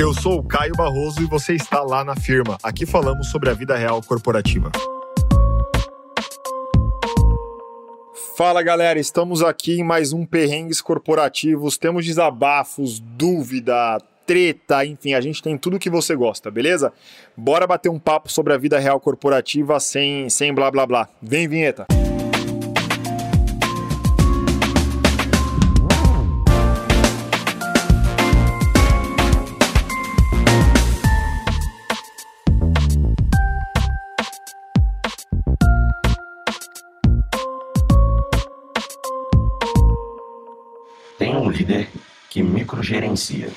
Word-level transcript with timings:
Eu 0.00 0.14
sou 0.14 0.38
o 0.38 0.42
Caio 0.42 0.72
Barroso 0.74 1.20
e 1.20 1.26
você 1.26 1.52
está 1.52 1.82
lá 1.82 2.02
na 2.02 2.16
firma. 2.16 2.56
Aqui 2.62 2.86
falamos 2.86 3.26
sobre 3.26 3.50
a 3.50 3.52
vida 3.52 3.76
real 3.76 4.00
corporativa. 4.02 4.72
Fala 8.34 8.62
galera, 8.62 8.98
estamos 8.98 9.42
aqui 9.42 9.78
em 9.78 9.84
mais 9.84 10.14
um 10.14 10.24
Perrengues 10.24 10.80
Corporativos. 10.80 11.76
Temos 11.76 12.06
desabafos, 12.06 12.98
dúvida, 12.98 13.98
treta, 14.26 14.86
enfim, 14.86 15.12
a 15.12 15.20
gente 15.20 15.42
tem 15.42 15.58
tudo 15.58 15.78
que 15.78 15.90
você 15.90 16.16
gosta, 16.16 16.50
beleza? 16.50 16.94
Bora 17.36 17.66
bater 17.66 17.90
um 17.90 17.98
papo 17.98 18.32
sobre 18.32 18.54
a 18.54 18.56
vida 18.56 18.78
real 18.78 18.98
corporativa 19.00 19.78
sem, 19.78 20.30
sem 20.30 20.54
blá 20.54 20.70
blá 20.70 20.86
blá. 20.86 21.08
Vem, 21.20 21.46
vinheta! 21.46 21.86
Líder 41.50 41.88
que 42.28 42.42
microgerencia? 42.42 43.48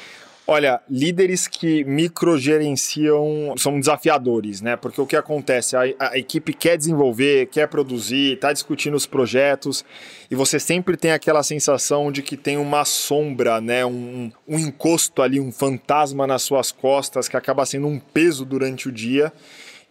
Olha, 0.46 0.82
líderes 0.90 1.48
que 1.48 1.86
microgerenciam 1.86 3.54
são 3.56 3.80
desafiadores, 3.80 4.60
né? 4.60 4.76
Porque 4.76 5.00
o 5.00 5.08
que 5.08 5.16
acontece? 5.16 5.78
A, 5.78 5.84
a 5.98 6.18
equipe 6.18 6.54
quer 6.54 6.76
desenvolver, 6.76 7.46
quer 7.46 7.66
produzir, 7.70 8.34
está 8.34 8.52
discutindo 8.52 8.96
os 8.96 9.06
projetos, 9.06 9.86
e 10.30 10.36
você 10.36 10.60
sempre 10.60 10.98
tem 10.98 11.12
aquela 11.12 11.44
sensação 11.44 12.12
de 12.12 12.22
que 12.22 12.36
tem 12.36 12.58
uma 12.58 12.84
sombra, 12.84 13.62
né? 13.62 13.86
Um, 13.86 14.30
um 14.46 14.60
encosto 14.60 15.22
ali, 15.22 15.40
um 15.40 15.52
fantasma 15.52 16.28
nas 16.28 16.42
suas 16.42 16.73
costas 16.73 17.30
que 17.30 17.38
acaba 17.38 17.66
sendo 17.66 17.88
um 17.88 17.98
peso 17.98 18.44
durante 18.44 18.89
o 18.89 18.92
dia 18.92 19.32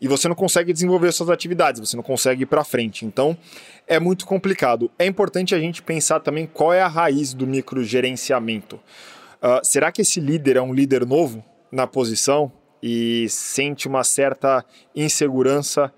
e 0.02 0.08
você 0.08 0.26
não 0.26 0.34
consegue 0.34 0.72
desenvolver 0.72 1.12
suas 1.12 1.30
atividades, 1.30 1.80
você 1.80 1.96
não 1.96 2.02
consegue 2.02 2.42
ir 2.42 2.46
para 2.46 2.64
frente. 2.64 3.06
Então, 3.06 3.38
é 3.86 4.00
muito 4.00 4.26
complicado. 4.26 4.90
É 4.98 5.06
importante 5.06 5.54
a 5.54 5.60
gente 5.60 5.80
pensar 5.80 6.18
também 6.18 6.44
qual 6.44 6.74
é 6.74 6.82
a 6.82 6.88
raiz 6.88 7.32
do 7.32 7.46
microgerenciamento. 7.46 8.76
Uh, 8.76 9.60
será 9.62 9.92
que 9.92 10.02
esse 10.02 10.18
líder 10.18 10.56
é 10.56 10.60
um 10.60 10.74
líder 10.74 11.06
novo 11.06 11.44
na 11.70 11.86
posição 11.86 12.50
e 12.82 13.28
sente 13.28 13.86
uma 13.86 14.02
certa 14.02 14.64
insegurança 14.92 15.92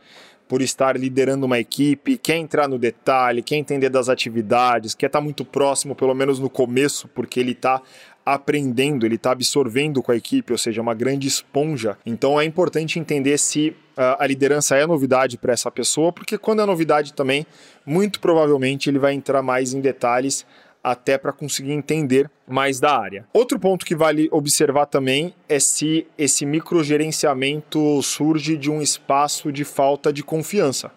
por 0.47 0.61
estar 0.61 0.99
liderando 0.99 1.47
uma 1.47 1.59
equipe, 1.59 2.19
quer 2.19 2.37
entrar 2.37 2.69
no 2.69 2.79
detalhe, 2.79 3.43
quer 3.43 3.57
entender 3.57 3.89
das 3.89 4.11
atividades, 4.11 4.95
quer 4.95 5.07
estar 5.07 5.23
muito 5.23 5.47
próximo, 5.47 5.95
pelo 5.95 6.15
menos 6.15 6.39
no 6.39 6.51
começo, 6.51 7.09
porque 7.09 7.41
ele 7.41 7.53
está 7.53 7.81
aprendendo, 8.25 9.05
ele 9.05 9.17
está 9.17 9.33
absorvendo 9.33 10.03
com 10.03 10.13
a 10.13 10.17
equipe, 10.17 10.53
ou 10.53 10.59
seja, 10.59 10.81
uma 10.81 10.95
grande 10.95 11.29
esponja. 11.29 11.99
Então 12.07 12.41
é 12.41 12.45
importante 12.45 12.99
entender 12.99 13.39
se 13.39 13.71
uh, 13.71 14.17
a 14.19 14.27
liderança 14.27 14.77
é 14.77 14.87
novidade 14.87 15.37
para 15.37 15.53
essa 15.53 15.71
pessoa, 15.71 16.13
porque 16.13 16.39
quando 16.39 16.63
é 16.63 16.67
novidade 16.67 17.13
também, 17.13 17.47
muito 17.85 18.21
provavelmente 18.21 18.89
ele 18.89 18.99
vai 18.99 19.13
entrar 19.13 19.43
mais 19.43 19.75
em 19.75 19.81
detalhes 19.81 20.47
até 20.83 21.17
para 21.17 21.33
conseguir 21.33 21.73
entender 21.73 22.31
mais 22.47 22.79
da 22.79 22.99
área. 22.99 23.27
Outro 23.33 23.59
ponto 23.59 23.87
que 23.87 23.97
vale 23.97 24.29
observar 24.31 24.85
também 24.87 25.35
é 25.49 25.59
se 25.59 26.07
esse 26.19 26.45
microgerenciamento 26.45 28.03
surge 28.03 28.57
de 28.57 28.71
um 28.71 28.83
espaço 28.83 29.51
de 29.51 29.65
falta 29.65 30.13
de 30.13 30.23
confiança 30.23 30.91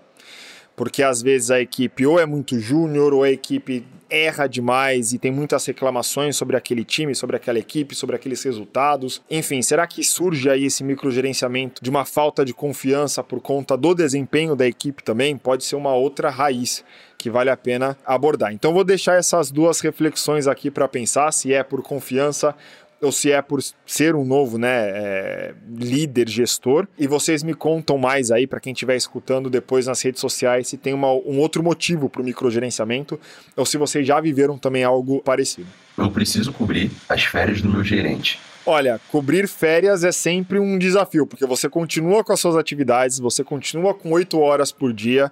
porque 0.78 1.02
às 1.02 1.24
vezes 1.24 1.50
a 1.50 1.60
equipe 1.60 2.06
ou 2.06 2.20
é 2.20 2.26
muito 2.26 2.60
júnior 2.60 3.12
ou 3.12 3.24
a 3.24 3.32
equipe 3.32 3.84
erra 4.10 4.48
demais 4.48 5.14
e 5.14 5.18
tem 5.18 5.32
muitas 5.32 5.66
reclamações 5.66 6.36
sobre 6.36 6.56
aquele 6.56 6.84
time, 6.84 7.14
sobre 7.16 7.36
aquela 7.36 7.60
equipe, 7.60 7.96
sobre 7.96 8.16
aqueles 8.16 8.44
resultados. 8.44 9.22
Enfim, 9.30 9.62
será 9.62 9.86
que 9.88 10.04
surge 10.04 10.50
aí 10.50 10.66
esse 10.66 10.84
microgerenciamento 10.84 11.84
de 11.84 11.90
uma 11.90 12.06
falta 12.06 12.44
de 12.44 12.54
confiança 12.54 13.24
por 13.24 13.42
conta 13.42 13.78
do 13.78 13.94
desempenho 13.94 14.56
da 14.56 14.68
equipe 14.68 15.04
também? 15.04 15.38
Pode 15.38 15.64
ser 15.64 15.76
uma 15.76 15.94
outra 15.94 16.30
raiz 16.30 16.84
que 17.18 17.30
vale 17.30 17.50
a 17.50 17.58
pena 17.58 17.98
abordar. 18.06 18.54
Então 18.54 18.74
vou 18.74 18.84
deixar 18.84 19.18
essas 19.18 19.50
duas 19.50 19.80
reflexões 19.80 20.48
aqui 20.48 20.70
para 20.70 20.88
pensar 20.88 21.32
se 21.32 21.52
é 21.52 21.64
por 21.64 21.82
confiança 21.82 22.56
ou 23.02 23.12
se 23.12 23.32
é 23.32 23.42
por 23.42 23.62
ser 23.86 24.16
um 24.16 24.26
novo 24.26 24.58
né, 24.58 24.90
é, 24.90 25.54
líder, 25.78 26.28
gestor. 26.28 26.88
E 26.98 27.08
vocês 27.08 27.44
me 27.44 27.54
contam 27.54 27.98
mais 27.98 28.32
aí, 28.32 28.48
para 28.48 28.60
quem 28.60 28.74
estiver 28.74 28.96
escutando 28.96 29.50
depois 29.50 29.88
nas 29.88 30.02
redes 30.02 30.22
sociais, 30.22 30.68
se 30.68 30.78
tem 30.78 30.94
uma, 30.94 31.12
um 31.12 31.40
outro 31.40 31.64
motivo 31.64 32.10
para 32.10 32.22
o 32.22 32.26
microgerenciamento 32.26 33.20
ou 33.56 33.66
se 33.66 33.78
vocês 33.78 34.06
já 34.06 34.20
viveram 34.20 34.58
também 34.58 34.84
algo 34.84 35.22
parecido. 35.22 35.68
Eu 35.98 36.12
preciso 36.12 36.54
cobrir 36.54 36.92
as 37.10 37.24
férias 37.24 37.62
do 37.62 37.70
meu 37.70 37.84
gerente. 37.84 38.40
Olha, 38.66 39.00
cobrir 39.10 39.48
férias 39.48 40.04
é 40.04 40.12
sempre 40.12 40.60
um 40.60 40.78
desafio, 40.78 41.26
porque 41.26 41.46
você 41.46 41.70
continua 41.70 42.24
com 42.24 42.34
as 42.34 42.40
suas 42.40 42.58
atividades, 42.58 43.18
você 43.18 43.42
continua 43.42 43.94
com 43.94 44.12
oito 44.12 44.40
horas 44.40 44.74
por 44.74 44.92
dia 44.92 45.32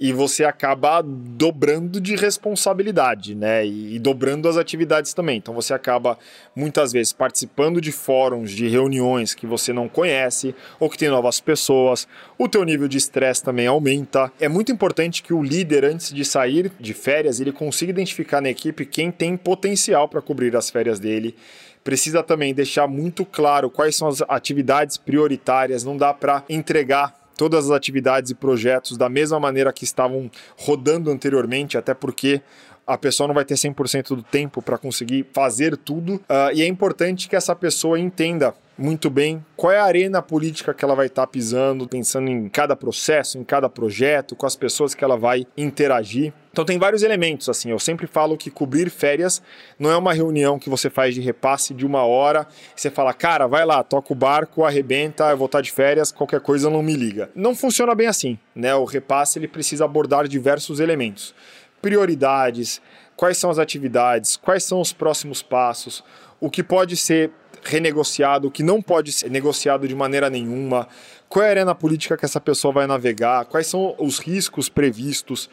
e 0.00 0.12
você 0.12 0.44
acaba 0.44 1.02
dobrando 1.02 2.00
de 2.00 2.14
responsabilidade, 2.14 3.34
né? 3.34 3.66
E, 3.66 3.96
e, 3.96 3.98
dobrando 3.98 4.48
as 4.48 4.56
atividades 4.56 5.12
também. 5.12 5.38
Então 5.38 5.52
você 5.52 5.74
acaba 5.74 6.16
muitas 6.54 6.92
vezes 6.92 7.12
participando 7.12 7.80
de 7.80 7.90
fóruns, 7.90 8.52
de 8.52 8.68
reuniões 8.68 9.34
que 9.34 9.46
você 9.46 9.72
não 9.72 9.88
conhece 9.88 10.54
ou 10.78 10.88
que 10.88 10.96
tem 10.96 11.08
novas 11.08 11.40
pessoas. 11.40 12.06
O 12.38 12.48
teu 12.48 12.62
nível 12.64 12.86
de 12.86 12.96
estresse 12.96 13.42
também 13.42 13.66
aumenta. 13.66 14.30
É 14.38 14.48
muito 14.48 14.70
importante 14.70 15.22
que 15.22 15.34
o 15.34 15.42
líder 15.42 15.84
antes 15.84 16.12
de 16.12 16.24
sair 16.24 16.70
de 16.78 16.94
férias, 16.94 17.40
ele 17.40 17.50
consiga 17.50 17.90
identificar 17.90 18.40
na 18.40 18.50
equipe 18.50 18.86
quem 18.86 19.10
tem 19.10 19.36
potencial 19.36 20.08
para 20.08 20.22
cobrir 20.22 20.54
as 20.56 20.70
férias 20.70 21.00
dele 21.00 21.34
precisa 21.82 22.22
também 22.22 22.52
deixar 22.52 22.86
muito 22.86 23.24
claro 23.24 23.70
quais 23.70 23.96
são 23.96 24.08
as 24.08 24.20
atividades 24.28 24.98
prioritárias, 24.98 25.84
não 25.84 25.96
dá 25.96 26.12
para 26.12 26.44
entregar 26.46 27.14
todas 27.38 27.66
as 27.66 27.70
atividades 27.70 28.32
e 28.32 28.34
projetos 28.34 28.96
da 28.96 29.08
mesma 29.08 29.38
maneira 29.38 29.72
que 29.72 29.84
estavam 29.84 30.28
rodando 30.56 31.08
anteriormente, 31.08 31.78
até 31.78 31.94
porque 31.94 32.42
a 32.88 32.96
pessoa 32.96 33.28
não 33.28 33.34
vai 33.34 33.44
ter 33.44 33.54
100% 33.54 34.16
do 34.16 34.22
tempo 34.22 34.62
para 34.62 34.78
conseguir 34.78 35.26
fazer 35.34 35.76
tudo. 35.76 36.14
Uh, 36.14 36.54
e 36.54 36.62
é 36.62 36.66
importante 36.66 37.28
que 37.28 37.36
essa 37.36 37.54
pessoa 37.54 38.00
entenda 38.00 38.54
muito 38.78 39.10
bem 39.10 39.44
qual 39.56 39.72
é 39.72 39.78
a 39.78 39.84
arena 39.84 40.22
política 40.22 40.72
que 40.72 40.84
ela 40.84 40.94
vai 40.94 41.06
estar 41.06 41.22
tá 41.22 41.26
pisando, 41.26 41.86
pensando 41.86 42.30
em 42.30 42.48
cada 42.48 42.74
processo, 42.74 43.36
em 43.36 43.44
cada 43.44 43.68
projeto, 43.68 44.34
com 44.34 44.46
as 44.46 44.56
pessoas 44.56 44.94
que 44.94 45.04
ela 45.04 45.18
vai 45.18 45.46
interagir. 45.56 46.32
Então 46.50 46.64
tem 46.64 46.78
vários 46.78 47.02
elementos, 47.02 47.48
assim, 47.48 47.70
eu 47.70 47.78
sempre 47.78 48.06
falo 48.06 48.36
que 48.36 48.50
cobrir 48.50 48.90
férias 48.90 49.40
não 49.78 49.90
é 49.90 49.96
uma 49.96 50.12
reunião 50.12 50.58
que 50.58 50.70
você 50.70 50.88
faz 50.88 51.14
de 51.14 51.20
repasse 51.20 51.74
de 51.74 51.86
uma 51.86 52.02
hora, 52.04 52.48
você 52.74 52.90
fala, 52.90 53.12
cara, 53.12 53.46
vai 53.46 53.64
lá, 53.64 53.82
toca 53.84 54.12
o 54.12 54.16
barco, 54.16 54.64
arrebenta, 54.64 55.24
eu 55.30 55.36
vou 55.36 55.46
estar 55.46 55.58
tá 55.58 55.62
de 55.62 55.70
férias, 55.70 56.10
qualquer 56.10 56.40
coisa 56.40 56.70
não 56.70 56.82
me 56.82 56.94
liga. 56.94 57.30
Não 57.34 57.54
funciona 57.54 57.94
bem 57.94 58.06
assim, 58.06 58.38
né? 58.56 58.74
O 58.74 58.84
repasse 58.84 59.38
ele 59.38 59.46
precisa 59.46 59.84
abordar 59.84 60.26
diversos 60.26 60.80
elementos. 60.80 61.34
Prioridades, 61.80 62.80
quais 63.16 63.36
são 63.36 63.50
as 63.50 63.58
atividades, 63.58 64.36
quais 64.36 64.64
são 64.64 64.80
os 64.80 64.92
próximos 64.92 65.42
passos, 65.42 66.04
o 66.40 66.48
que 66.48 66.62
pode 66.62 66.96
ser 66.96 67.30
renegociado, 67.64 68.48
o 68.48 68.50
que 68.50 68.62
não 68.62 68.80
pode 68.80 69.12
ser 69.12 69.30
negociado 69.30 69.88
de 69.88 69.94
maneira 69.94 70.30
nenhuma, 70.30 70.88
qual 71.28 71.44
é 71.44 71.48
a 71.48 71.50
arena 71.50 71.74
política 71.74 72.16
que 72.16 72.24
essa 72.24 72.40
pessoa 72.40 72.72
vai 72.72 72.86
navegar, 72.86 73.44
quais 73.46 73.66
são 73.66 73.94
os 73.98 74.18
riscos 74.18 74.68
previstos. 74.68 75.50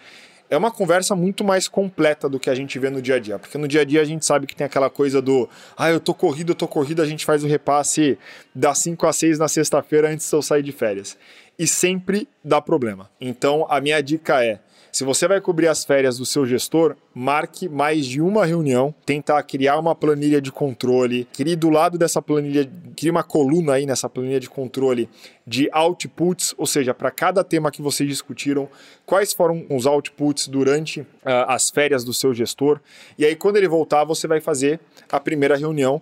É 0.48 0.56
uma 0.56 0.70
conversa 0.70 1.16
muito 1.16 1.44
mais 1.44 1.68
completa 1.68 2.30
do 2.30 2.40
que 2.40 2.52
a 2.52 2.56
gente 2.56 2.78
vê 2.78 2.92
no 2.92 3.02
dia 3.02 3.16
a 3.16 3.20
dia, 3.20 3.40
porque 3.40 3.58
no 3.58 3.68
dia 3.68 3.82
a 3.82 3.84
dia 3.84 4.00
a 4.00 4.06
gente 4.06 4.24
sabe 4.24 4.46
que 4.46 4.56
tem 4.56 4.64
aquela 4.64 4.92
coisa 4.92 5.20
do 5.20 5.50
ah, 5.76 5.90
eu 5.90 6.00
tô 6.00 6.14
corrido, 6.14 6.52
eu 6.52 6.56
tô 6.56 6.68
corrido, 6.68 7.02
a 7.02 7.06
gente 7.06 7.26
faz 7.26 7.44
o 7.44 7.48
repasse 7.48 8.18
das 8.54 8.78
5 8.78 9.08
a 9.08 9.12
6 9.12 9.40
na 9.40 9.48
sexta-feira 9.48 10.08
antes 10.10 10.30
de 10.30 10.36
eu 10.36 10.44
sair 10.44 10.62
de 10.62 10.72
férias. 10.72 11.18
E 11.58 11.66
sempre 11.66 12.28
dá 12.44 12.62
problema. 12.62 13.10
Então 13.20 13.66
a 13.70 13.80
minha 13.80 14.02
dica 14.02 14.44
é 14.44 14.60
se 14.96 15.04
você 15.04 15.28
vai 15.28 15.42
cobrir 15.42 15.68
as 15.68 15.84
férias 15.84 16.18
do 16.18 16.26
seu 16.26 16.46
gestor, 16.46 16.96
marque 17.14 17.68
mais 17.68 18.06
de 18.06 18.22
uma 18.22 18.46
reunião, 18.46 18.96
tentar 19.06 19.44
criar 19.44 19.78
uma 19.78 19.94
planilha 19.94 20.40
de 20.40 20.54
controle, 20.54 21.28
crie 21.34 21.58
do 21.58 21.70
lado 21.70 21.98
dessa 21.98 22.22
planilha, 22.22 22.66
crie 22.96 23.12
uma 23.12 23.22
coluna 23.22 23.74
aí 23.74 23.86
nessa 23.86 24.08
planilha 24.08 24.40
de 24.40 24.50
controle 24.50 25.10
de 25.46 25.70
outputs, 25.74 26.56
ou 26.58 26.66
seja, 26.66 26.94
para 26.94 27.12
cada 27.12 27.44
tema 27.44 27.72
que 27.72 27.82
vocês 27.82 28.08
discutiram, 28.08 28.70
quais 29.06 29.34
foram 29.34 29.66
os 29.70 29.86
outputs 29.86 30.48
durante 30.48 31.02
uh, 31.02 31.08
as 31.50 31.70
férias 31.70 32.06
do 32.06 32.14
seu 32.14 32.34
gestor. 32.34 32.80
E 33.18 33.26
aí, 33.26 33.36
quando 33.36 33.58
ele 33.58 33.68
voltar, 33.68 34.06
você 34.06 34.30
vai 34.30 34.40
fazer 34.40 34.80
a 35.12 35.20
primeira 35.20 35.58
reunião 35.58 36.02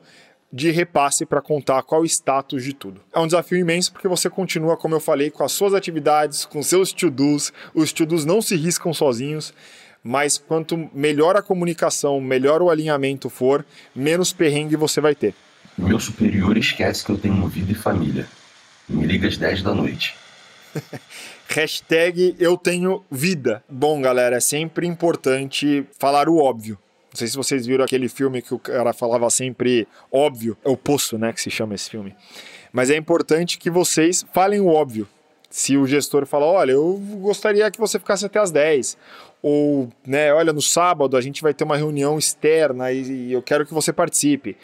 de 0.54 0.70
repasse 0.70 1.26
para 1.26 1.42
contar 1.42 1.82
qual 1.82 2.02
o 2.02 2.06
status 2.06 2.64
de 2.64 2.74
tudo. 2.74 3.02
É 3.12 3.20
um 3.20 3.26
desafio 3.26 3.58
imenso 3.58 3.92
porque 3.92 4.08
você 4.08 4.30
continua, 4.30 4.78
como 4.78 4.94
eu 4.94 5.00
falei, 5.00 5.32
com 5.32 5.44
as 5.44 5.52
suas 5.52 5.74
atividades, 5.74 6.46
com 6.46 6.62
seus 6.62 6.94
to-dos. 6.94 7.52
Os 7.74 7.92
to-dos 7.92 8.24
não 8.24 8.40
se 8.40 8.56
riscam 8.56 8.94
sozinhos, 8.94 9.52
mas 10.04 10.38
quanto 10.38 10.92
melhor 10.94 11.36
a 11.36 11.42
comunicação, 11.42 12.22
melhor 12.22 12.62
o 12.62 12.70
alinhamento 12.70 13.32
for, 13.32 13.66
menos 13.96 14.32
perrengue 14.32 14.76
você 14.76 15.02
vai 15.02 15.16
ter. 15.16 15.34
Meu 15.76 16.00
superior 16.00 16.56
esquece 16.56 17.04
que 17.04 17.10
eu 17.10 17.18
tenho 17.18 17.48
vida 17.48 17.72
e 17.72 17.76
família. 17.76 18.28
Me 18.88 19.08
liga 19.08 19.28
às 19.28 19.38
10 19.38 19.64
da 19.64 19.74
noite. 19.74 20.16
Hashtag 21.50 22.36
eu 22.38 22.56
tenho 22.58 23.04
vida. 23.10 23.64
Bom, 23.68 24.00
galera, 24.00 24.36
é 24.36 24.40
sempre 24.40 24.86
importante 24.86 25.84
falar 25.98 26.30
o 26.30 26.38
óbvio 26.38 26.78
Não 27.14 27.20
sei 27.20 27.28
se 27.28 27.38
vocês 27.38 27.64
viram 27.68 27.86
aquele 27.86 28.10
filme 28.10 28.42
que 28.42 28.56
o 28.56 28.60
cara 28.60 28.92
falava 28.92 29.30
sempre 29.30 29.88
óbvio, 30.12 30.58
é 30.66 30.70
o 30.70 30.76
Poço, 30.76 31.16
né, 31.16 31.32
que 31.32 31.40
se 31.40 31.52
chama 31.52 31.76
esse 31.76 31.88
filme. 31.88 32.16
Mas 32.72 32.90
é 32.90 32.98
importante 32.98 33.60
que 33.60 33.70
vocês 33.70 34.26
falem 34.34 34.60
o 34.60 34.66
óbvio. 34.66 35.08
Se 35.48 35.78
o 35.78 35.86
gestor 35.86 36.26
fala, 36.26 36.48
olha, 36.48 36.72
eu 36.72 37.00
gostaria 37.22 37.70
que 37.70 37.80
você 37.80 38.00
ficasse 38.00 38.26
até 38.26 38.40
as 38.40 38.50
10, 38.50 38.98
ou, 39.44 39.90
né, 40.08 40.34
olha, 40.34 40.52
no 40.52 40.62
sábado 40.62 41.16
a 41.16 41.22
gente 41.22 41.44
vai 41.44 41.54
ter 41.54 41.64
uma 41.64 41.78
reunião 41.78 42.18
externa 42.18 42.92
e 42.92 43.32
eu 43.32 43.44
quero 43.44 43.64
que 43.64 43.76
você 43.76 43.94
participe. 43.94 44.58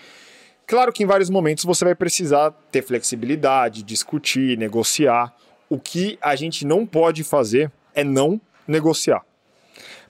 Claro 0.65 0.91
que 0.91 1.03
em 1.03 1.05
vários 1.05 1.29
momentos 1.29 1.63
você 1.63 1.85
vai 1.85 1.93
precisar 1.93 2.49
ter 2.71 2.81
flexibilidade, 2.81 3.83
discutir, 3.83 4.57
negociar. 4.57 5.31
O 5.69 5.77
que 5.77 6.17
a 6.19 6.35
gente 6.35 6.65
não 6.65 6.83
pode 6.83 7.23
fazer 7.23 7.71
é 7.93 8.03
não 8.03 8.41
negociar. 8.67 9.23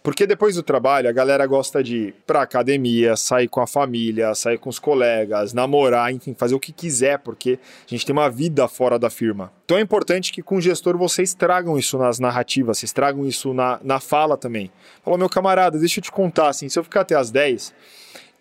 Porque 0.01 0.25
depois 0.25 0.55
do 0.55 0.63
trabalho, 0.63 1.09
a 1.09 1.11
galera 1.11 1.45
gosta 1.45 1.83
de 1.83 1.97
ir 1.97 2.15
pra 2.25 2.41
academia, 2.41 3.17
sair 3.17 3.47
com 3.47 3.59
a 3.59 3.67
família, 3.67 4.33
sair 4.33 4.57
com 4.57 4.69
os 4.69 4.79
colegas, 4.79 5.53
namorar, 5.53 6.11
enfim, 6.13 6.33
fazer 6.33 6.55
o 6.55 6.59
que 6.59 6.71
quiser, 6.71 7.19
porque 7.19 7.59
a 7.85 7.89
gente 7.89 8.05
tem 8.05 8.13
uma 8.13 8.29
vida 8.29 8.67
fora 8.67 8.97
da 8.97 9.09
firma. 9.09 9.51
Então 9.65 9.77
é 9.77 9.81
importante 9.81 10.31
que 10.31 10.41
com 10.41 10.55
o 10.55 10.61
gestor 10.61 10.97
vocês 10.97 11.33
tragam 11.33 11.77
isso 11.77 11.97
nas 11.97 12.17
narrativas, 12.17 12.77
vocês 12.77 12.93
tragam 12.93 13.27
isso 13.27 13.53
na, 13.53 13.79
na 13.83 13.99
fala 13.99 14.37
também. 14.37 14.71
Fala, 15.03 15.17
meu 15.17 15.29
camarada, 15.29 15.77
deixa 15.77 15.99
eu 15.99 16.03
te 16.03 16.11
contar, 16.11 16.47
assim, 16.47 16.69
se 16.69 16.79
eu 16.79 16.83
ficar 16.83 17.01
até 17.01 17.15
as 17.15 17.29
10, 17.29 17.73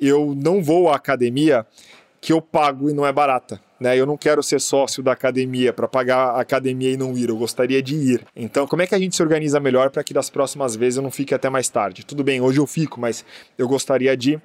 eu 0.00 0.34
não 0.36 0.62
vou 0.62 0.88
à 0.88 0.96
academia 0.96 1.66
que 2.20 2.32
eu 2.32 2.40
pago 2.40 2.90
e 2.90 2.92
não 2.92 3.06
é 3.06 3.12
barata. 3.12 3.60
Né? 3.78 3.96
Eu 3.96 4.06
não 4.06 4.16
quero 4.16 4.42
ser 4.42 4.60
sócio 4.60 5.02
da 5.02 5.12
academia 5.12 5.72
para 5.72 5.86
pagar 5.86 6.30
a 6.30 6.40
academia 6.40 6.90
e 6.90 6.96
não 6.96 7.16
ir, 7.16 7.28
eu 7.28 7.36
gostaria 7.36 7.80
de 7.80 7.94
ir. 7.94 8.26
Então, 8.34 8.66
como 8.66 8.82
é 8.82 8.86
que 8.86 8.94
a 8.94 8.98
gente 8.98 9.14
se 9.14 9.22
organiza 9.22 9.60
melhor 9.60 9.90
para 9.90 10.02
que 10.02 10.12
das 10.12 10.28
próximas 10.28 10.74
vezes 10.74 10.96
eu 10.96 11.02
não 11.02 11.10
fique 11.10 11.32
até 11.32 11.48
mais 11.48 11.68
tarde? 11.68 12.04
Tudo 12.04 12.24
bem, 12.24 12.40
hoje 12.40 12.58
eu 12.58 12.66
fico, 12.66 13.00
mas 13.00 13.24
eu 13.56 13.68
gostaria 13.68 14.16
de 14.16 14.40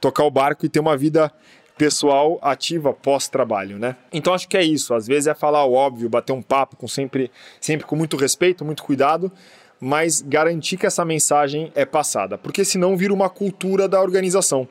tocar 0.00 0.24
o 0.24 0.30
barco 0.30 0.64
e 0.64 0.68
ter 0.68 0.80
uma 0.80 0.96
vida 0.96 1.30
pessoal 1.76 2.38
ativa 2.42 2.92
pós-trabalho, 2.92 3.78
né? 3.78 3.94
Então 4.12 4.34
acho 4.34 4.48
que 4.48 4.56
é 4.56 4.64
isso. 4.64 4.94
Às 4.94 5.06
vezes 5.06 5.28
é 5.28 5.34
falar 5.34 5.64
o 5.64 5.74
óbvio, 5.74 6.08
bater 6.08 6.32
um 6.32 6.42
papo 6.42 6.76
com 6.76 6.88
sempre, 6.88 7.30
sempre 7.60 7.86
com 7.86 7.94
muito 7.94 8.16
respeito, 8.16 8.64
muito 8.64 8.82
cuidado, 8.82 9.30
mas 9.78 10.20
garantir 10.20 10.76
que 10.76 10.86
essa 10.86 11.04
mensagem 11.04 11.70
é 11.76 11.84
passada, 11.84 12.36
porque 12.36 12.64
senão 12.64 12.96
vira 12.96 13.14
uma 13.14 13.30
cultura 13.30 13.86
da 13.86 14.00
organização 14.00 14.66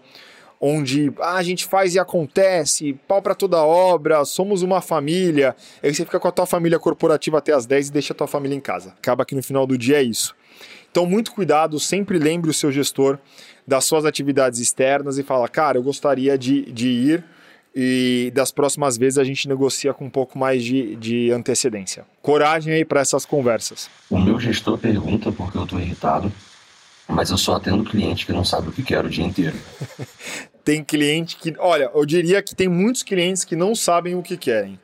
onde 0.60 1.12
ah, 1.20 1.36
a 1.36 1.44
gente 1.44 1.66
faz 1.66 1.96
e 1.96 2.00
acontece, 2.00 2.94
pau 3.08 3.22
para 3.22 3.36
toda 3.36 3.58
obra, 3.58 4.26
somos 4.26 4.62
uma 4.62 4.82
família. 4.82 5.56
Aí 5.82 5.94
você 5.94 6.04
fica 6.04 6.20
com 6.20 6.28
a 6.28 6.32
tua 6.32 6.46
família 6.46 6.80
corporativa 6.80 7.38
até 7.38 7.54
as 7.54 7.66
10 7.66 7.90
e 7.90 7.92
deixa 7.92 8.14
a 8.14 8.16
tua 8.16 8.28
família 8.28 8.56
em 8.56 8.60
casa. 8.60 8.94
Acaba 8.98 9.26
que 9.26 9.36
no 9.36 9.44
final 9.44 9.66
do 9.68 9.78
dia 9.78 9.98
é 10.00 10.04
isso. 10.04 10.36
Então, 10.90 11.06
muito 11.06 11.32
cuidado, 11.32 11.80
sempre 11.80 12.18
lembre 12.18 12.50
o 12.50 12.54
seu 12.54 12.72
gestor 12.72 13.20
das 13.68 13.86
suas 13.86 14.06
atividades 14.06 14.60
externas 14.60 15.18
e 15.18 15.24
fala, 15.24 15.48
cara, 15.48 15.78
eu 15.78 15.84
gostaria 15.84 16.38
de, 16.38 16.72
de 16.72 16.88
ir 16.88 17.24
e 17.76 18.32
das 18.34 18.52
próximas 18.52 18.98
vezes 18.98 19.20
a 19.20 19.24
gente 19.24 19.48
negocia 19.48 19.94
com 19.94 20.06
um 20.06 20.10
pouco 20.10 20.40
mais 20.40 20.64
de, 20.64 20.96
de 20.96 21.32
antecedência. 21.32 22.06
Coragem 22.24 22.74
aí 22.74 22.84
para 22.84 23.02
essas 23.02 23.26
conversas. 23.26 23.88
O 24.10 24.18
meu 24.18 24.40
gestor 24.40 24.80
pergunta 24.80 25.32
porque 25.32 25.58
eu 25.58 25.64
estou 25.64 25.80
irritado 25.80 26.32
mas 27.08 27.30
eu 27.30 27.38
só 27.38 27.56
atendo 27.56 27.84
cliente 27.84 28.26
que 28.26 28.34
não 28.34 28.44
sabe 28.44 28.70
o 28.70 28.72
que 28.72 28.84
quer 28.84 29.06
o 29.06 29.10
dia 29.10 29.26
inteiro. 29.26 29.58
tem 30.64 30.84
cliente 30.84 31.38
que, 31.38 31.56
olha, 31.58 31.90
eu 31.94 32.06
diria 32.06 32.42
que 32.42 32.54
tem 32.54 32.68
muitos 32.68 33.02
clientes 33.02 33.46
que 33.46 33.56
não 33.56 33.74
sabem 33.74 34.16
o 34.16 34.22
que 34.22 34.36
querem. 34.36 34.78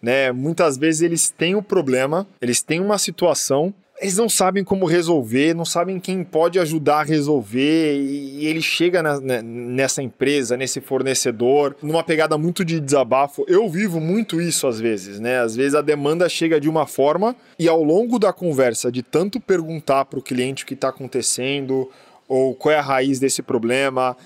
Né? 0.00 0.32
Muitas 0.32 0.78
vezes 0.78 1.02
eles 1.02 1.30
têm 1.30 1.54
o 1.54 1.58
um 1.58 1.62
problema, 1.62 2.26
eles 2.40 2.62
têm 2.62 2.80
uma 2.80 2.96
situação 2.96 3.74
eles 4.00 4.16
não 4.16 4.28
sabem 4.28 4.62
como 4.62 4.84
resolver, 4.84 5.54
não 5.54 5.64
sabem 5.64 5.98
quem 5.98 6.22
pode 6.22 6.58
ajudar 6.58 7.00
a 7.00 7.02
resolver, 7.02 7.98
e 7.98 8.46
ele 8.46 8.60
chega 8.60 9.02
na, 9.02 9.20
né, 9.20 9.42
nessa 9.42 10.02
empresa, 10.02 10.56
nesse 10.56 10.80
fornecedor, 10.80 11.76
numa 11.82 12.02
pegada 12.02 12.36
muito 12.36 12.64
de 12.64 12.78
desabafo. 12.78 13.44
Eu 13.48 13.68
vivo 13.68 14.00
muito 14.00 14.40
isso 14.40 14.66
às 14.66 14.78
vezes, 14.78 15.18
né? 15.18 15.40
Às 15.40 15.56
vezes 15.56 15.74
a 15.74 15.82
demanda 15.82 16.28
chega 16.28 16.60
de 16.60 16.68
uma 16.68 16.86
forma, 16.86 17.34
e 17.58 17.68
ao 17.68 17.82
longo 17.82 18.18
da 18.18 18.32
conversa, 18.32 18.92
de 18.92 19.02
tanto 19.02 19.40
perguntar 19.40 20.04
para 20.04 20.18
o 20.18 20.22
cliente 20.22 20.64
o 20.64 20.66
que 20.66 20.74
está 20.74 20.88
acontecendo, 20.88 21.90
ou 22.28 22.54
qual 22.54 22.74
é 22.74 22.78
a 22.78 22.82
raiz 22.82 23.18
desse 23.18 23.40
problema, 23.40 24.16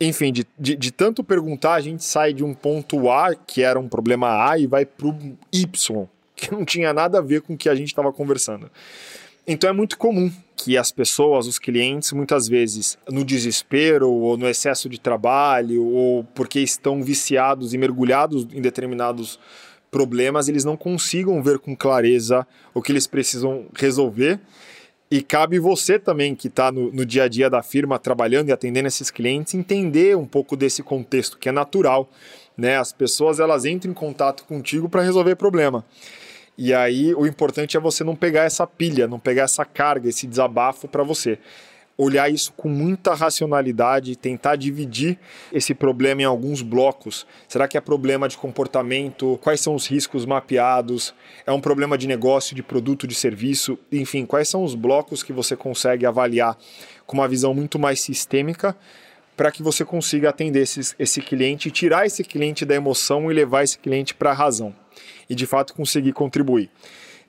enfim, 0.00 0.32
de, 0.32 0.46
de, 0.58 0.76
de, 0.76 0.90
tanto 0.90 1.22
perguntar, 1.22 1.74
a 1.74 1.80
gente 1.80 2.02
sai 2.02 2.32
de 2.32 2.42
um 2.42 2.54
ponto 2.54 3.10
A, 3.10 3.34
que 3.34 3.62
era 3.62 3.78
um 3.78 3.86
problema 3.86 4.48
A, 4.48 4.58
e 4.58 4.66
vai 4.66 4.86
para 4.86 5.08
o 5.08 5.36
Y, 5.52 6.08
que 6.40 6.52
não 6.52 6.64
tinha 6.64 6.92
nada 6.92 7.18
a 7.18 7.22
ver 7.22 7.42
com 7.42 7.54
o 7.54 7.56
que 7.56 7.68
a 7.68 7.74
gente 7.74 7.88
estava 7.88 8.12
conversando. 8.12 8.70
Então 9.46 9.68
é 9.68 9.72
muito 9.72 9.98
comum 9.98 10.30
que 10.56 10.76
as 10.76 10.92
pessoas, 10.92 11.46
os 11.46 11.58
clientes, 11.58 12.12
muitas 12.12 12.46
vezes 12.46 12.98
no 13.08 13.24
desespero 13.24 14.10
ou 14.10 14.36
no 14.36 14.48
excesso 14.48 14.88
de 14.88 15.00
trabalho 15.00 15.84
ou 15.84 16.24
porque 16.34 16.60
estão 16.60 17.02
viciados 17.02 17.72
e 17.72 17.78
mergulhados 17.78 18.46
em 18.52 18.60
determinados 18.60 19.38
problemas, 19.90 20.48
eles 20.48 20.64
não 20.64 20.76
consigam 20.76 21.42
ver 21.42 21.58
com 21.58 21.74
clareza 21.74 22.46
o 22.72 22.80
que 22.80 22.92
eles 22.92 23.06
precisam 23.06 23.66
resolver. 23.74 24.38
E 25.10 25.20
cabe 25.20 25.58
você 25.58 25.98
também, 25.98 26.36
que 26.36 26.46
está 26.46 26.70
no, 26.70 26.92
no 26.92 27.04
dia 27.04 27.24
a 27.24 27.28
dia 27.28 27.50
da 27.50 27.60
firma, 27.64 27.98
trabalhando 27.98 28.50
e 28.50 28.52
atendendo 28.52 28.86
esses 28.86 29.10
clientes, 29.10 29.54
entender 29.54 30.16
um 30.16 30.24
pouco 30.24 30.56
desse 30.56 30.84
contexto, 30.84 31.36
que 31.36 31.48
é 31.48 31.52
natural. 31.52 32.08
Né? 32.56 32.76
As 32.76 32.92
pessoas 32.92 33.40
elas 33.40 33.64
entram 33.64 33.90
em 33.90 33.94
contato 33.94 34.44
contigo 34.44 34.88
para 34.88 35.02
resolver 35.02 35.34
problema. 35.34 35.84
E 36.62 36.74
aí 36.74 37.14
o 37.14 37.26
importante 37.26 37.78
é 37.78 37.80
você 37.80 38.04
não 38.04 38.14
pegar 38.14 38.42
essa 38.42 38.66
pilha, 38.66 39.08
não 39.08 39.18
pegar 39.18 39.44
essa 39.44 39.64
carga, 39.64 40.10
esse 40.10 40.26
desabafo 40.26 40.86
para 40.86 41.02
você. 41.02 41.38
Olhar 41.96 42.30
isso 42.30 42.52
com 42.52 42.68
muita 42.68 43.14
racionalidade, 43.14 44.14
tentar 44.14 44.56
dividir 44.56 45.18
esse 45.50 45.72
problema 45.72 46.20
em 46.20 46.26
alguns 46.26 46.60
blocos. 46.60 47.26
Será 47.48 47.66
que 47.66 47.78
é 47.78 47.80
problema 47.80 48.28
de 48.28 48.36
comportamento? 48.36 49.38
Quais 49.40 49.62
são 49.62 49.74
os 49.74 49.86
riscos 49.86 50.26
mapeados? 50.26 51.14
É 51.46 51.52
um 51.52 51.62
problema 51.62 51.96
de 51.96 52.06
negócio, 52.06 52.54
de 52.54 52.62
produto, 52.62 53.06
de 53.06 53.14
serviço? 53.14 53.78
Enfim, 53.90 54.26
quais 54.26 54.46
são 54.46 54.62
os 54.62 54.74
blocos 54.74 55.22
que 55.22 55.32
você 55.32 55.56
consegue 55.56 56.04
avaliar 56.04 56.58
com 57.06 57.16
uma 57.16 57.26
visão 57.26 57.54
muito 57.54 57.78
mais 57.78 58.02
sistêmica 58.02 58.76
para 59.34 59.50
que 59.50 59.62
você 59.62 59.82
consiga 59.82 60.28
atender 60.28 60.60
esse, 60.60 60.94
esse 60.98 61.22
cliente, 61.22 61.70
tirar 61.70 62.04
esse 62.04 62.22
cliente 62.22 62.66
da 62.66 62.74
emoção 62.74 63.30
e 63.30 63.34
levar 63.34 63.64
esse 63.64 63.78
cliente 63.78 64.14
para 64.14 64.32
a 64.32 64.34
razão 64.34 64.74
e 65.28 65.34
de 65.34 65.46
fato 65.46 65.74
conseguir 65.74 66.12
contribuir. 66.12 66.70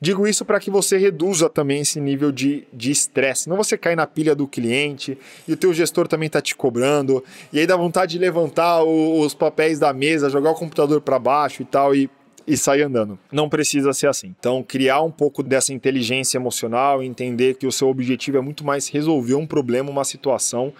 Digo 0.03 0.27
isso 0.27 0.43
para 0.43 0.59
que 0.59 0.71
você 0.71 0.97
reduza 0.97 1.47
também 1.47 1.81
esse 1.81 2.01
nível 2.01 2.31
de 2.31 2.65
estresse. 2.73 3.47
Não 3.47 3.55
você 3.55 3.77
cai 3.77 3.95
na 3.95 4.07
pilha 4.07 4.33
do 4.33 4.47
cliente 4.47 5.15
e 5.47 5.53
o 5.53 5.57
teu 5.57 5.71
gestor 5.71 6.07
também 6.07 6.25
está 6.25 6.41
te 6.41 6.55
cobrando. 6.55 7.23
E 7.53 7.59
aí 7.59 7.67
dá 7.67 7.77
vontade 7.77 8.13
de 8.13 8.17
levantar 8.17 8.81
o, 8.81 9.19
os 9.19 9.35
papéis 9.35 9.77
da 9.77 9.93
mesa, 9.93 10.27
jogar 10.27 10.49
o 10.49 10.55
computador 10.55 11.01
para 11.01 11.19
baixo 11.19 11.61
e 11.61 11.65
tal 11.65 11.93
e, 11.93 12.09
e 12.47 12.57
sair 12.57 12.81
andando. 12.81 13.19
Não 13.31 13.47
precisa 13.47 13.93
ser 13.93 14.07
assim. 14.07 14.33
Então, 14.39 14.63
criar 14.63 15.03
um 15.03 15.11
pouco 15.11 15.43
dessa 15.43 15.71
inteligência 15.71 16.39
emocional 16.39 17.03
entender 17.03 17.53
que 17.53 17.67
o 17.67 17.71
seu 17.71 17.87
objetivo 17.87 18.39
é 18.39 18.41
muito 18.41 18.65
mais 18.65 18.87
resolver 18.87 19.35
um 19.35 19.45
problema, 19.45 19.91
uma 19.91 20.03
situação 20.03 20.73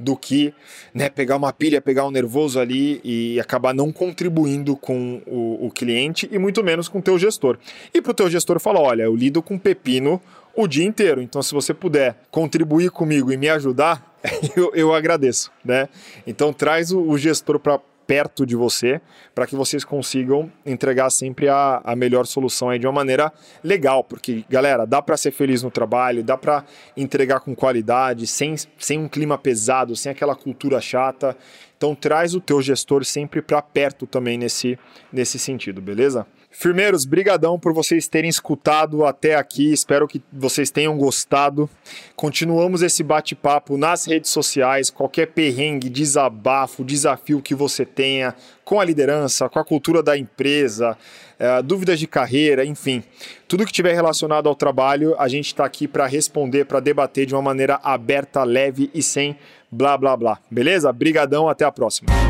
do 0.00 0.16
que 0.16 0.54
né, 0.94 1.10
pegar 1.10 1.36
uma 1.36 1.52
pilha, 1.52 1.80
pegar 1.80 2.06
um 2.06 2.10
nervoso 2.10 2.58
ali 2.58 3.00
e 3.04 3.38
acabar 3.38 3.74
não 3.74 3.92
contribuindo 3.92 4.74
com 4.74 5.20
o, 5.26 5.66
o 5.66 5.70
cliente 5.70 6.28
e 6.32 6.38
muito 6.38 6.64
menos 6.64 6.88
com 6.88 6.98
o 6.98 7.02
teu 7.02 7.18
gestor. 7.18 7.58
E 7.92 8.00
para 8.00 8.10
o 8.10 8.14
teu 8.14 8.30
gestor 8.30 8.58
falar, 8.58 8.80
olha, 8.80 9.02
eu 9.02 9.14
lido 9.14 9.42
com 9.42 9.58
pepino 9.58 10.20
o 10.56 10.66
dia 10.66 10.84
inteiro, 10.84 11.22
então 11.22 11.42
se 11.42 11.54
você 11.54 11.72
puder 11.72 12.16
contribuir 12.30 12.90
comigo 12.90 13.30
e 13.30 13.36
me 13.36 13.48
ajudar, 13.48 14.16
eu, 14.56 14.72
eu 14.74 14.94
agradeço, 14.94 15.52
né? 15.64 15.88
Então 16.26 16.52
traz 16.52 16.90
o, 16.90 17.00
o 17.00 17.16
gestor 17.16 17.58
para 17.60 17.78
perto 18.10 18.44
de 18.44 18.56
você 18.56 19.00
para 19.32 19.46
que 19.46 19.54
vocês 19.54 19.84
consigam 19.84 20.50
entregar 20.66 21.10
sempre 21.10 21.48
a, 21.48 21.80
a 21.84 21.94
melhor 21.94 22.26
solução 22.26 22.68
aí 22.68 22.76
de 22.76 22.84
uma 22.84 22.92
maneira 22.92 23.32
legal, 23.62 24.02
porque 24.02 24.44
galera, 24.50 24.84
dá 24.84 25.00
para 25.00 25.16
ser 25.16 25.30
feliz 25.30 25.62
no 25.62 25.70
trabalho, 25.70 26.24
dá 26.24 26.36
para 26.36 26.64
entregar 26.96 27.38
com 27.38 27.54
qualidade, 27.54 28.26
sem, 28.26 28.56
sem 28.76 28.98
um 28.98 29.06
clima 29.06 29.38
pesado, 29.38 29.94
sem 29.94 30.10
aquela 30.10 30.34
cultura 30.34 30.80
chata. 30.80 31.36
Então 31.76 31.94
traz 31.94 32.34
o 32.34 32.40
teu 32.40 32.60
gestor 32.60 33.04
sempre 33.04 33.40
para 33.40 33.62
perto 33.62 34.08
também 34.08 34.36
nesse, 34.36 34.76
nesse 35.12 35.38
sentido, 35.38 35.80
beleza? 35.80 36.26
Firmeiros, 36.52 37.04
brigadão 37.04 37.58
por 37.58 37.72
vocês 37.72 38.08
terem 38.08 38.28
escutado 38.28 39.06
até 39.06 39.36
aqui. 39.36 39.72
Espero 39.72 40.08
que 40.08 40.20
vocês 40.32 40.68
tenham 40.68 40.98
gostado. 40.98 41.70
Continuamos 42.16 42.82
esse 42.82 43.04
bate-papo 43.04 43.76
nas 43.76 44.04
redes 44.04 44.30
sociais. 44.30 44.90
Qualquer 44.90 45.26
perrengue, 45.28 45.88
desabafo, 45.88 46.84
desafio 46.84 47.40
que 47.40 47.54
você 47.54 47.86
tenha 47.86 48.34
com 48.64 48.80
a 48.80 48.84
liderança, 48.84 49.48
com 49.48 49.58
a 49.58 49.64
cultura 49.64 50.02
da 50.02 50.18
empresa, 50.18 50.96
é, 51.38 51.62
dúvidas 51.62 51.98
de 51.98 52.06
carreira, 52.06 52.64
enfim, 52.64 53.02
tudo 53.48 53.64
que 53.64 53.72
tiver 53.72 53.94
relacionado 53.94 54.48
ao 54.48 54.54
trabalho, 54.54 55.16
a 55.18 55.26
gente 55.26 55.46
está 55.46 55.64
aqui 55.64 55.88
para 55.88 56.06
responder, 56.06 56.66
para 56.66 56.78
debater 56.78 57.26
de 57.26 57.34
uma 57.34 57.42
maneira 57.42 57.80
aberta, 57.82 58.44
leve 58.44 58.90
e 58.94 59.02
sem 59.02 59.36
blá 59.72 59.96
blá 59.96 60.16
blá. 60.16 60.38
Beleza? 60.50 60.92
Brigadão, 60.92 61.48
até 61.48 61.64
a 61.64 61.72
próxima. 61.72 62.29